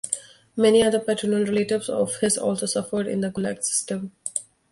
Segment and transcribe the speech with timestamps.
[0.55, 4.13] Many other paternal relatives of his also suffered in the Gulag system.